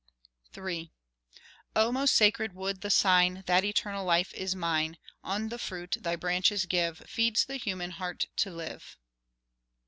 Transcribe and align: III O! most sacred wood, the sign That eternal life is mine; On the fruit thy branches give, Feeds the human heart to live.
III 0.57 0.91
O! 1.75 1.91
most 1.91 2.15
sacred 2.15 2.53
wood, 2.53 2.81
the 2.81 2.89
sign 2.89 3.43
That 3.45 3.63
eternal 3.63 4.03
life 4.03 4.33
is 4.33 4.55
mine; 4.55 4.97
On 5.23 5.49
the 5.49 5.59
fruit 5.59 5.97
thy 5.99 6.15
branches 6.15 6.65
give, 6.65 7.03
Feeds 7.05 7.45
the 7.45 7.57
human 7.57 7.91
heart 7.91 8.25
to 8.37 8.49
live. 8.49 8.97